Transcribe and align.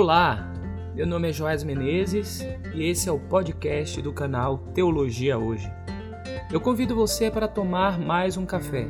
Olá, 0.00 0.54
meu 0.94 1.04
nome 1.04 1.28
é 1.28 1.32
Joás 1.32 1.64
Menezes 1.64 2.46
e 2.72 2.88
esse 2.88 3.08
é 3.08 3.12
o 3.12 3.18
podcast 3.18 4.00
do 4.00 4.12
canal 4.12 4.58
Teologia 4.72 5.36
Hoje. 5.36 5.68
Eu 6.52 6.60
convido 6.60 6.94
você 6.94 7.28
para 7.32 7.48
tomar 7.48 7.98
mais 7.98 8.36
um 8.36 8.46
café. 8.46 8.86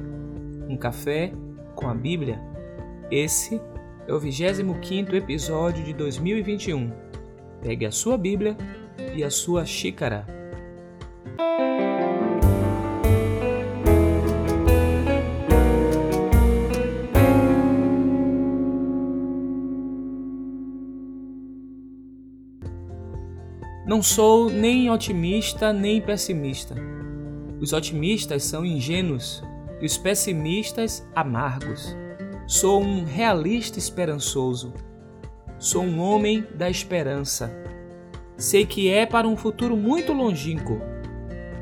Um 0.68 0.76
café 0.76 1.32
com 1.74 1.88
a 1.88 1.94
Bíblia. 1.94 2.38
Esse 3.10 3.58
é 4.06 4.12
o 4.12 4.20
25 4.20 5.16
episódio 5.16 5.82
de 5.82 5.94
2021. 5.94 6.92
Pegue 7.62 7.86
a 7.86 7.90
sua 7.90 8.18
Bíblia 8.18 8.54
e 9.14 9.24
a 9.24 9.30
sua 9.30 9.64
xícara. 9.64 10.26
Não 23.88 24.02
sou 24.02 24.50
nem 24.50 24.90
otimista 24.90 25.72
nem 25.72 25.98
pessimista. 25.98 26.74
Os 27.58 27.72
otimistas 27.72 28.44
são 28.44 28.62
ingênuos 28.62 29.42
e 29.80 29.86
os 29.86 29.96
pessimistas 29.96 31.08
amargos. 31.16 31.96
Sou 32.46 32.82
um 32.82 33.04
realista 33.04 33.78
esperançoso. 33.78 34.74
Sou 35.58 35.82
um 35.84 36.00
homem 36.00 36.46
da 36.54 36.68
esperança. 36.68 37.50
Sei 38.36 38.66
que 38.66 38.90
é 38.90 39.06
para 39.06 39.26
um 39.26 39.38
futuro 39.38 39.74
muito 39.74 40.12
longínquo. 40.12 40.78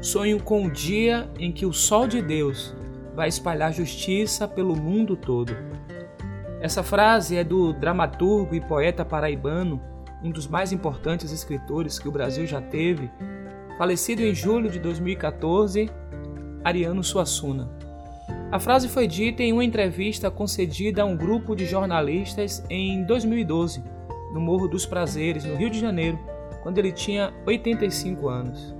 Sonho 0.01 0.43
com 0.43 0.67
o 0.67 0.71
dia 0.71 1.31
em 1.39 1.53
que 1.53 1.65
o 1.65 1.73
sol 1.73 2.09
de 2.09 2.21
Deus 2.21 2.75
vai 3.15 3.29
espalhar 3.29 3.73
justiça 3.73 4.49
pelo 4.49 4.75
mundo 4.75 5.17
todo. 5.17 5.57
Essa 6.61 6.83
frase 6.83 7.37
é 7.37 7.45
do 7.45 7.73
dramaturgo 7.73 8.53
e 8.53 8.61
poeta 8.61 9.05
paraibano 9.05 9.81
um 10.23 10.31
dos 10.31 10.47
mais 10.47 10.73
importantes 10.73 11.31
escritores 11.31 11.99
que 11.99 12.09
o 12.09 12.13
Brasil 12.13 12.47
já 12.47 12.61
teve, 12.61 13.11
falecido 13.77 14.23
em 14.23 14.35
julho 14.35 14.71
de 14.71 14.79
2014, 14.79 15.91
Ariano 16.65 17.05
Suassuna. 17.05 17.71
A 18.51 18.59
frase 18.59 18.89
foi 18.89 19.07
dita 19.07 19.43
em 19.43 19.53
uma 19.53 19.65
entrevista 19.65 20.31
concedida 20.31 21.03
a 21.03 21.05
um 21.05 21.17
grupo 21.17 21.55
de 21.55 21.67
jornalistas 21.67 22.65
em 22.71 23.05
2012, 23.05 23.83
no 24.33 24.41
Morro 24.41 24.69
dos 24.69 24.87
Prazeres, 24.87 25.45
no 25.45 25.57
Rio 25.57 25.71
de 25.71 25.81
Janeiro, 25.81 26.19
quando 26.63 26.79
ele 26.79 26.93
tinha 26.93 27.33
85 27.47 28.29
anos. 28.29 28.75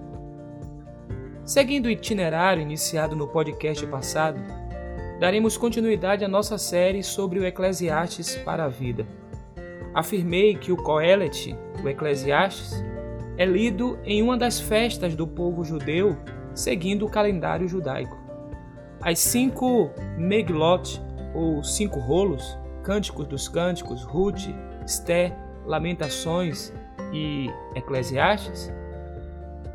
Seguindo 1.45 1.87
o 1.87 1.91
itinerário 1.91 2.63
iniciado 2.63 3.15
no 3.15 3.29
podcast 3.29 3.87
passado, 3.87 4.41
daremos 5.21 5.57
continuidade 5.57 6.25
à 6.25 6.29
nossa 6.29 6.59
série 6.59 7.03
sobre 7.03 7.39
o 7.39 7.45
Eclesiastes 7.45 8.37
para 8.37 8.65
a 8.65 8.69
vida. 8.69 9.07
Afirmei 9.97 10.55
que 10.55 10.71
o 10.71 10.77
Coelet, 10.77 11.57
o 11.83 11.89
Eclesiastes, 11.89 12.85
é 13.39 13.47
lido 13.47 13.99
em 14.05 14.21
uma 14.21 14.37
das 14.37 14.61
festas 14.61 15.15
do 15.15 15.27
povo 15.27 15.65
judeu, 15.65 16.19
seguindo 16.55 17.07
o 17.07 17.09
calendário 17.09 17.67
judaico. 17.67 18.15
As 19.01 19.19
cinco 19.19 19.91
Meglot, 20.19 21.01
ou 21.35 21.65
cinco 21.65 21.99
rolos, 21.99 22.59
Cânticos 22.83 23.27
dos 23.27 23.49
Cânticos, 23.49 24.03
Ruth, 24.03 24.51
Esté, 24.85 25.35
Lamentações 25.65 26.75
e 27.11 27.49
Eclesiastes, 27.75 28.71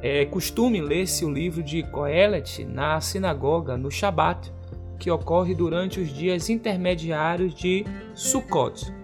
é 0.03 0.23
costume 0.25 0.81
ler-se 0.81 1.25
o 1.25 1.33
livro 1.33 1.63
de 1.63 1.81
Coelet 1.81 2.63
na 2.63 3.01
sinagoga 3.01 3.75
no 3.75 3.89
Shabat, 3.89 4.53
que 4.99 5.09
ocorre 5.09 5.55
durante 5.55 5.99
os 5.99 6.09
dias 6.09 6.47
intermediários 6.47 7.55
de 7.55 7.83
Sukkot, 8.13 9.00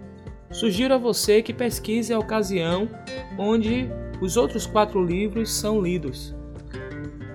Sugiro 0.58 0.96
a 0.96 0.98
você 0.98 1.44
que 1.44 1.54
pesquise 1.54 2.12
a 2.12 2.18
ocasião 2.18 2.90
onde 3.38 3.88
os 4.20 4.36
outros 4.36 4.66
quatro 4.66 5.06
livros 5.06 5.54
são 5.54 5.80
lidos. 5.80 6.36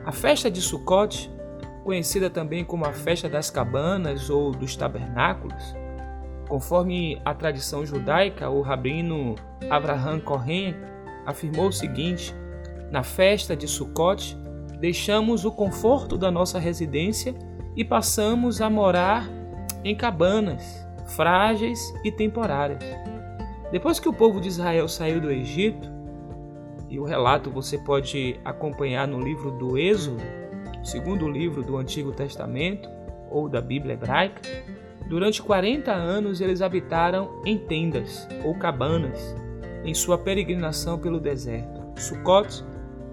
A 0.05 0.11
festa 0.11 0.51
de 0.51 0.61
Sukkot, 0.61 1.31
conhecida 1.85 2.29
também 2.29 2.65
como 2.65 2.85
a 2.85 2.93
festa 2.93 3.29
das 3.29 3.49
cabanas 3.49 4.29
ou 4.29 4.51
dos 4.51 4.75
tabernáculos, 4.75 5.73
conforme 6.49 7.23
a 7.25 7.33
tradição 7.33 7.87
judaica, 7.87 8.51
o 8.51 8.61
rabino 8.61 9.37
Abraham 9.71 10.19
Cohen 10.19 10.75
afirmou 11.25 11.69
o 11.69 11.73
seguinte: 11.73 12.35
na 12.91 13.05
festa 13.05 13.55
de 13.55 13.69
Sukkot, 13.69 14.37
deixamos 14.81 15.45
o 15.45 15.53
conforto 15.53 16.19
da 16.19 16.29
nossa 16.29 16.59
residência 16.59 17.37
e 17.77 17.85
passamos 17.85 18.61
a 18.61 18.69
morar 18.69 19.31
em 19.85 19.95
cabanas 19.95 20.85
frágeis 21.15 21.79
e 22.03 22.11
temporárias. 22.11 22.83
Depois 23.73 23.99
que 23.99 24.09
o 24.09 24.13
povo 24.13 24.39
de 24.39 24.49
Israel 24.49 24.87
saiu 24.87 25.19
do 25.19 25.31
Egito, 25.31 25.91
e 26.91 27.01
o 27.01 27.05
relato 27.05 27.51
você 27.51 27.79
pode 27.79 28.39
acompanhar 28.45 29.09
no 29.09 29.19
livro 29.19 29.51
do 29.53 29.79
Êxodo, 29.79 30.23
segundo 30.85 31.27
livro 31.27 31.63
do 31.63 31.79
Antigo 31.79 32.13
Testamento 32.13 32.87
ou 33.31 33.49
da 33.49 33.63
Bíblia 33.63 33.95
hebraica, 33.95 34.43
durante 35.09 35.43
40 35.43 35.91
anos 35.91 36.43
eles 36.43 36.61
habitaram 36.61 37.41
em 37.47 37.57
tendas 37.57 38.29
ou 38.45 38.55
cabanas 38.55 39.35
em 39.85 39.95
sua 39.95 40.19
peregrinação 40.19 40.99
pelo 40.99 41.19
deserto. 41.19 41.81
Sukkot 41.97 42.63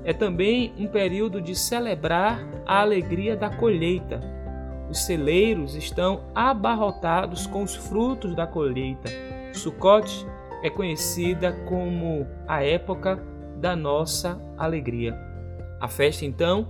é 0.03 0.11
também 0.11 0.73
um 0.77 0.87
período 0.87 1.41
de 1.41 1.55
celebrar 1.55 2.45
a 2.65 2.81
alegria 2.81 3.33
da 3.33 3.49
colheita, 3.49 4.19
os 4.89 5.05
celeiros 5.05 5.75
estão 5.75 6.21
abarrotados 6.33 7.45
com 7.45 7.63
os 7.63 7.75
frutos 7.75 8.35
da 8.35 8.47
colheita. 8.47 9.09
Sukkot 9.53 10.25
é 10.63 10.69
conhecida 10.69 11.53
como 11.67 12.27
a 12.47 12.63
época 12.63 13.21
da 13.57 13.75
nossa 13.75 14.41
alegria. 14.57 15.17
A 15.79 15.87
festa, 15.87 16.25
então, 16.25 16.67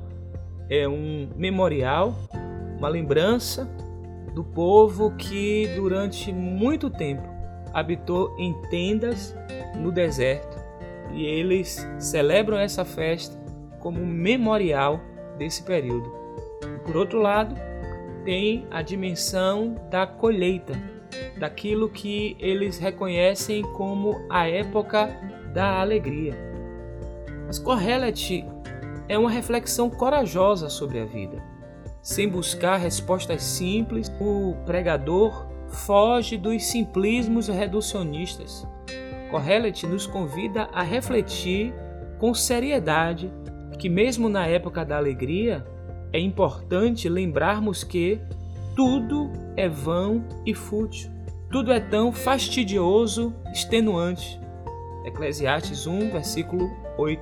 é 0.70 0.88
um 0.88 1.30
memorial, 1.36 2.16
uma 2.78 2.88
lembrança 2.88 3.68
do 4.34 4.44
povo 4.44 5.12
que 5.16 5.68
durante 5.76 6.32
muito 6.32 6.90
tempo 6.90 7.28
habitou 7.74 8.36
em 8.38 8.54
tendas 8.70 9.36
no 9.76 9.92
deserto. 9.92 10.58
E 11.12 11.26
eles 11.26 11.88
celebram 11.98 12.58
essa 12.58 12.86
festa 12.86 13.38
como 13.80 14.00
um 14.02 14.06
memorial 14.06 15.00
desse 15.38 15.64
período. 15.64 16.12
por 16.86 16.98
outro 16.98 17.20
lado, 17.20 17.56
tem 18.26 18.68
a 18.70 18.82
dimensão 18.82 19.76
da 19.90 20.06
colheita, 20.06 20.74
daquilo 21.38 21.90
que 21.90 22.36
eles 22.40 22.78
reconhecem 22.78 23.64
como 23.74 24.26
a 24.30 24.48
época 24.48 25.10
da 25.54 25.80
alegria. 25.80 26.36
Mas 27.48 27.58
Correlet 27.58 28.46
é 29.08 29.18
uma 29.18 29.32
reflexão 29.32 29.90
corajosa 29.90 30.70
sobre 30.70 31.00
a 31.00 31.06
vida. 31.06 31.44
Sem 32.02 32.30
buscar 32.30 32.78
respostas 32.78 33.44
simples, 33.44 34.12
o 34.20 34.56
pregador 34.66 35.48
foge 35.70 36.38
dos 36.38 36.64
simplismos 36.66 37.48
reducionistas. 37.48 38.68
Correlet 39.30 39.86
nos 39.86 40.08
convida 40.08 40.70
a 40.72 40.82
refletir 40.82 41.74
com 42.20 42.34
seriedade 42.34 43.32
que, 43.78 43.90
mesmo 43.90 44.28
na 44.28 44.46
época 44.46 44.84
da 44.84 44.98
alegria, 44.98 45.66
é 46.12 46.20
importante 46.20 47.08
lembrarmos 47.08 47.84
que 47.84 48.20
tudo 48.76 49.32
é 49.56 49.68
vão 49.68 50.24
e 50.46 50.54
fútil. 50.54 51.10
Tudo 51.52 51.72
é 51.72 51.80
tão 51.80 52.12
fastidioso, 52.12 53.34
extenuante. 53.52 54.40
Eclesiastes 55.06 55.88
1, 55.88 56.12
versículo 56.12 56.70
8. 56.98 57.22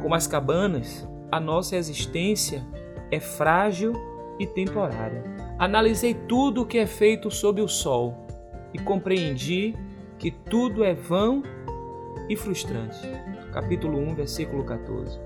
Como 0.00 0.14
as 0.14 0.26
cabanas, 0.26 1.08
a 1.30 1.40
nossa 1.40 1.76
existência 1.76 2.64
é 3.10 3.18
frágil 3.18 3.92
e 4.38 4.46
temporária. 4.46 5.24
Analisei 5.58 6.14
tudo 6.14 6.62
o 6.62 6.66
que 6.66 6.78
é 6.78 6.86
feito 6.86 7.30
sob 7.30 7.60
o 7.60 7.68
sol 7.68 8.26
e 8.72 8.78
compreendi 8.78 9.74
que 10.18 10.30
tudo 10.30 10.84
é 10.84 10.94
vão 10.94 11.42
e 12.28 12.36
frustrante. 12.36 13.00
Capítulo 13.52 13.98
1, 13.98 14.14
versículo 14.14 14.64
14. 14.64 15.18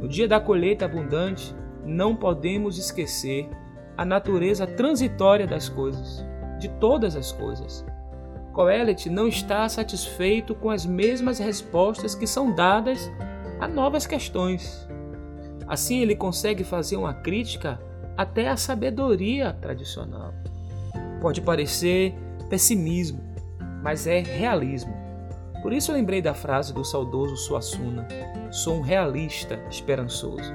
No 0.00 0.08
dia 0.08 0.26
da 0.26 0.40
colheita 0.40 0.84
abundante, 0.84 1.54
não 1.84 2.16
podemos 2.16 2.78
esquecer 2.78 3.48
a 3.96 4.04
natureza 4.04 4.66
transitória 4.66 5.46
das 5.46 5.68
coisas, 5.68 6.24
de 6.58 6.68
todas 6.68 7.16
as 7.16 7.32
coisas. 7.32 7.84
Coelet 8.52 9.08
não 9.08 9.26
está 9.26 9.68
satisfeito 9.68 10.54
com 10.54 10.70
as 10.70 10.84
mesmas 10.84 11.38
respostas 11.38 12.14
que 12.14 12.26
são 12.26 12.54
dadas 12.54 13.10
a 13.60 13.66
novas 13.66 14.06
questões. 14.06 14.86
Assim, 15.66 16.00
ele 16.00 16.14
consegue 16.14 16.64
fazer 16.64 16.96
uma 16.96 17.14
crítica 17.14 17.80
até 18.16 18.48
à 18.48 18.56
sabedoria 18.56 19.52
tradicional. 19.54 20.34
Pode 21.20 21.40
parecer 21.40 22.14
pessimismo, 22.50 23.22
mas 23.82 24.06
é 24.06 24.20
realismo. 24.20 24.92
Por 25.62 25.72
isso 25.72 25.92
lembrei 25.92 26.20
da 26.20 26.34
frase 26.34 26.74
do 26.74 26.84
saudoso 26.84 27.36
Suassuna: 27.36 28.06
Sou 28.50 28.76
um 28.76 28.80
realista 28.80 29.58
esperançoso. 29.70 30.52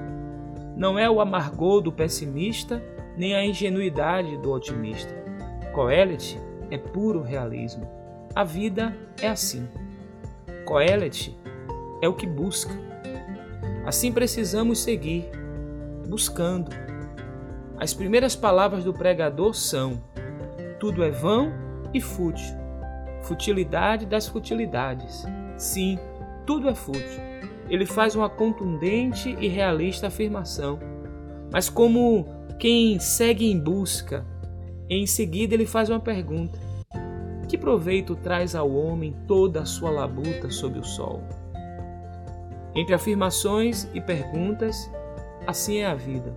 Não 0.75 0.99
é 0.99 1.09
o 1.09 1.19
amargor 1.19 1.81
do 1.81 1.91
pessimista, 1.91 2.83
nem 3.17 3.35
a 3.35 3.43
ingenuidade 3.43 4.37
do 4.37 4.51
otimista. 4.51 5.13
Coelet 5.73 6.39
é 6.69 6.77
puro 6.77 7.21
realismo. 7.21 7.87
a 8.35 8.43
vida 8.43 8.95
é 9.19 9.27
assim. 9.27 9.67
Coelet 10.63 11.35
é 12.01 12.07
o 12.07 12.13
que 12.13 12.27
busca. 12.27 12.73
Assim 13.85 14.11
precisamos 14.11 14.79
seguir, 14.79 15.25
buscando. 16.07 16.69
As 17.79 17.93
primeiras 17.93 18.35
palavras 18.35 18.83
do 18.83 18.93
pregador 18.93 19.55
são: 19.55 20.03
tudo 20.79 21.03
é 21.03 21.09
vão 21.09 21.51
e 21.93 21.99
fútil. 21.99 22.55
Futilidade 23.23 24.05
das 24.05 24.27
futilidades. 24.27 25.25
Sim, 25.57 25.97
tudo 26.45 26.69
é 26.69 26.75
fútil. 26.75 27.21
Ele 27.69 27.85
faz 27.85 28.15
uma 28.15 28.29
contundente 28.29 29.35
e 29.39 29.47
realista 29.47 30.07
afirmação. 30.07 30.79
Mas 31.51 31.69
como 31.69 32.25
quem 32.59 32.99
segue 32.99 33.49
em 33.49 33.59
busca, 33.59 34.25
em 34.89 35.05
seguida 35.05 35.53
ele 35.53 35.65
faz 35.65 35.89
uma 35.89 35.99
pergunta: 35.99 36.59
Que 37.47 37.57
proveito 37.57 38.15
traz 38.15 38.55
ao 38.55 38.71
homem 38.71 39.15
toda 39.27 39.61
a 39.61 39.65
sua 39.65 39.89
labuta 39.89 40.49
sob 40.49 40.79
o 40.79 40.83
sol? 40.83 41.21
Entre 42.75 42.93
afirmações 42.93 43.89
e 43.93 44.01
perguntas, 44.01 44.89
assim 45.45 45.77
é 45.77 45.85
a 45.87 45.95
vida. 45.95 46.35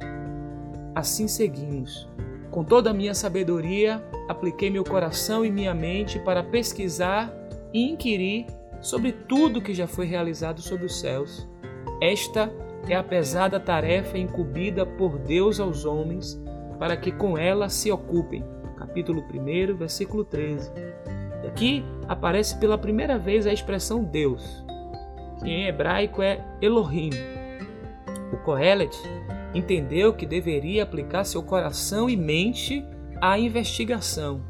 Assim 0.95 1.29
seguimos. 1.29 2.09
Com 2.51 2.65
toda 2.65 2.91
a 2.91 2.95
minha 2.95 3.15
sabedoria, 3.15 4.03
apliquei 4.29 4.71
meu 4.71 4.83
coração 4.83 5.45
e 5.45 5.51
minha 5.51 5.75
mente 5.75 6.19
para 6.19 6.43
pesquisar 6.43 7.33
e 7.73 7.91
inquirir 7.91 8.47
sobre 8.81 9.13
tudo 9.13 9.61
que 9.61 9.75
já 9.75 9.87
foi 9.87 10.07
realizado 10.07 10.61
sob 10.61 10.85
os 10.85 10.99
céus. 10.99 11.47
Esta 12.01 12.51
é 12.89 12.95
a 12.95 13.03
pesada 13.03 13.61
tarefa 13.61 14.19
incumbida 14.19 14.85
por 14.85 15.19
Deus 15.19 15.61
aos 15.61 15.85
homens 15.85 16.41
para 16.79 16.97
que 16.97 17.13
com 17.13 17.37
ela 17.37 17.69
se 17.69 17.91
ocupem. 17.91 18.45
Capítulo 18.77 19.23
1, 19.23 19.77
versículo 19.77 20.25
13. 20.25 20.73
E 21.45 21.47
aqui 21.47 21.85
aparece 22.09 22.59
pela 22.59 22.79
primeira 22.79 23.19
vez 23.19 23.47
a 23.47 23.53
expressão 23.53 24.03
Deus, 24.03 24.65
que 25.41 25.51
em 25.51 25.67
hebraico 25.67 26.23
é 26.23 26.45
Elohim. 26.61 27.11
O 28.33 28.39
Kohelet 28.39 28.97
entendeu 29.55 30.13
que 30.15 30.25
deveria 30.25 30.83
aplicar 30.83 31.25
seu 31.25 31.43
coração 31.43 32.09
e 32.09 32.17
mente 32.17 32.85
à 33.21 33.39
investigação 33.39 34.43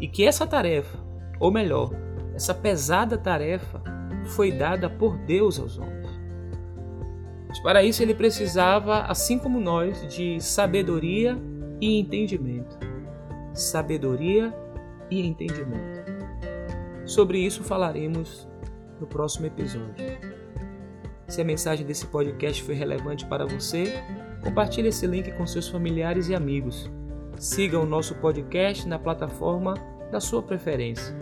e 0.00 0.08
que 0.08 0.24
essa 0.24 0.46
tarefa, 0.46 0.98
ou 1.38 1.50
melhor, 1.50 1.90
essa 2.34 2.54
pesada 2.54 3.18
tarefa, 3.18 3.82
foi 4.26 4.52
dada 4.52 4.88
por 4.88 5.16
Deus 5.18 5.58
aos 5.58 5.78
homens. 5.78 6.17
Mas 7.48 7.58
para 7.60 7.82
isso 7.82 8.02
ele 8.02 8.14
precisava, 8.14 9.00
assim 9.02 9.38
como 9.38 9.58
nós, 9.58 10.06
de 10.14 10.40
sabedoria 10.40 11.36
e 11.80 11.98
entendimento. 11.98 12.78
Sabedoria 13.54 14.54
e 15.10 15.26
entendimento. 15.26 15.98
Sobre 17.06 17.38
isso 17.38 17.64
falaremos 17.64 18.46
no 19.00 19.06
próximo 19.06 19.46
episódio. 19.46 20.04
Se 21.26 21.40
a 21.40 21.44
mensagem 21.44 21.86
desse 21.86 22.06
podcast 22.06 22.62
foi 22.62 22.74
relevante 22.74 23.24
para 23.26 23.46
você, 23.46 24.02
compartilhe 24.42 24.88
esse 24.88 25.06
link 25.06 25.30
com 25.32 25.46
seus 25.46 25.68
familiares 25.68 26.28
e 26.28 26.34
amigos. 26.34 26.90
Siga 27.36 27.78
o 27.78 27.86
nosso 27.86 28.14
podcast 28.16 28.86
na 28.86 28.98
plataforma 28.98 29.74
da 30.10 30.20
sua 30.20 30.42
preferência. 30.42 31.14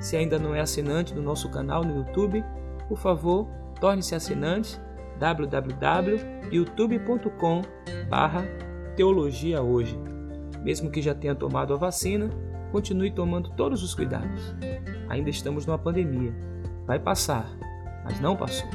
Se 0.00 0.16
ainda 0.16 0.38
não 0.38 0.54
é 0.54 0.60
assinante 0.60 1.12
do 1.12 1.22
nosso 1.22 1.50
canal 1.50 1.82
no 1.84 1.98
YouTube, 1.98 2.44
por 2.88 2.98
favor, 2.98 3.48
torne-se 3.80 4.14
assinante 4.14 4.80
www.youtube.com 5.18 7.62
teologia 8.96 9.62
hoje. 9.62 9.98
Mesmo 10.62 10.90
que 10.90 11.00
já 11.00 11.14
tenha 11.14 11.34
tomado 11.34 11.72
a 11.72 11.76
vacina, 11.76 12.28
continue 12.72 13.10
tomando 13.10 13.50
todos 13.50 13.82
os 13.82 13.94
cuidados. 13.94 14.54
Ainda 15.08 15.30
estamos 15.30 15.66
numa 15.66 15.78
pandemia. 15.78 16.34
Vai 16.84 16.98
passar, 16.98 17.50
mas 18.04 18.20
não 18.20 18.36
passou. 18.36 18.68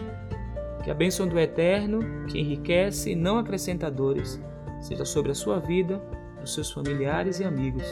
Que 0.84 0.92
a 0.92 0.94
bênção 0.94 1.28
do 1.28 1.40
Eterno, 1.40 2.26
que 2.28 2.40
enriquece 2.40 3.12
e 3.12 3.16
não 3.16 3.38
acrescenta 3.38 3.92
dores, 3.92 4.42
seja 4.82 5.06
sobre 5.06 5.32
a 5.32 5.36
sua 5.36 5.60
vida, 5.60 6.02
dos 6.40 6.54
seus 6.54 6.72
familiares 6.72 7.40
e 7.40 7.44
amigos. 7.44 7.86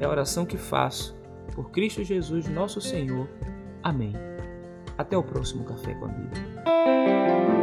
É 0.00 0.04
a 0.04 0.10
oração 0.10 0.44
que 0.44 0.56
faço 0.56 1.16
por 1.54 1.70
Cristo 1.70 2.02
Jesus, 2.02 2.48
nosso 2.48 2.80
Senhor. 2.80 3.28
Amém. 3.82 4.14
Até 4.96 5.16
o 5.16 5.22
próximo 5.22 5.64
Café 5.64 5.94
com 5.94 6.06
a 6.06 6.08
Bíblia. 6.08 7.61